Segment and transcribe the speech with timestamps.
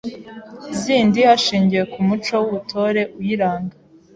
[0.81, 3.75] zindi hashingiwe ku muco w’Ubutore uyiranga,